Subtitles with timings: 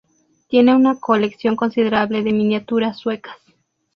[0.47, 3.35] Tiene una colección considerable de miniaturas suecas.